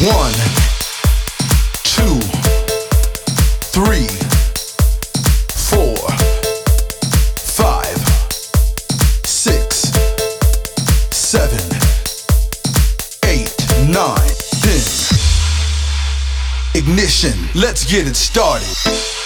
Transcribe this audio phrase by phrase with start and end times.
[0.00, 0.32] One,
[1.82, 2.20] two,
[3.74, 4.06] three,
[5.56, 5.96] four,
[7.36, 7.98] five,
[9.26, 9.90] six,
[11.10, 11.58] seven,
[13.24, 13.52] eight,
[13.88, 14.30] nine,
[14.62, 14.80] ten.
[16.76, 19.17] Ignition, let's get it started.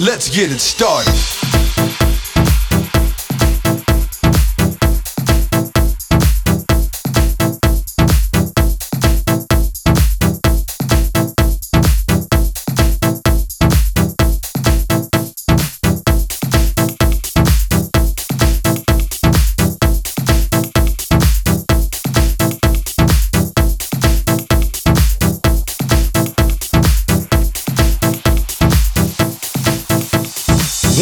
[0.00, 1.61] Let's get it started.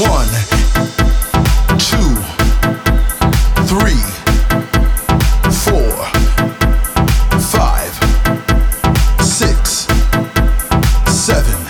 [0.01, 0.29] One,
[1.77, 2.15] two,
[3.69, 4.01] three,
[5.53, 5.93] four,
[7.39, 7.93] five,
[9.23, 9.87] six,
[11.07, 11.61] seven,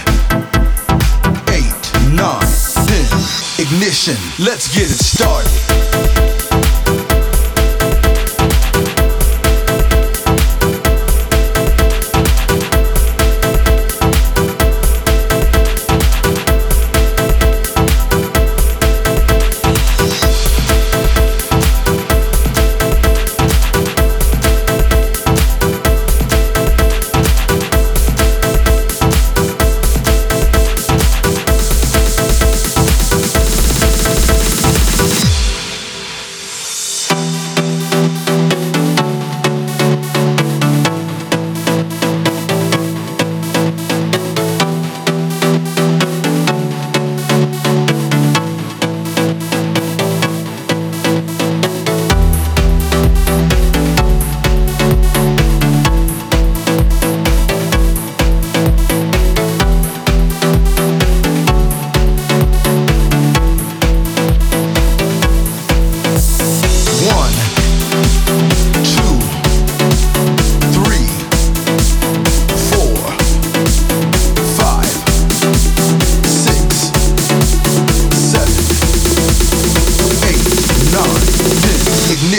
[1.48, 2.46] eight, nine,
[2.86, 3.10] ten.
[3.58, 6.29] Ignition, let's get it started.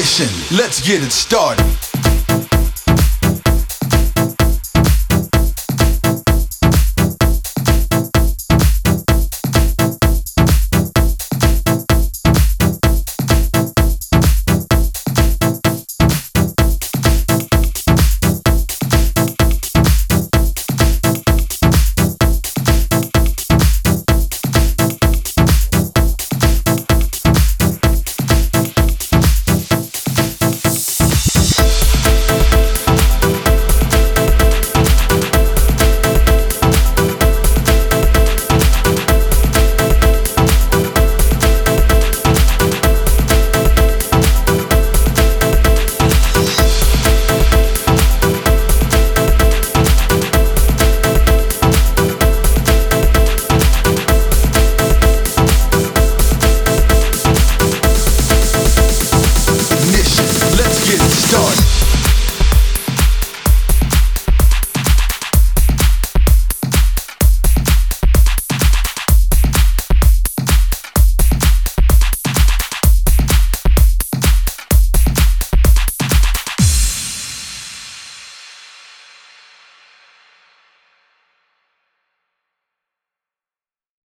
[0.01, 1.90] Let's get it started.